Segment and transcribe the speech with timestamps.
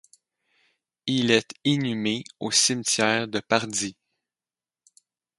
[1.05, 3.95] Il est inhumé au cimetière de Pardies.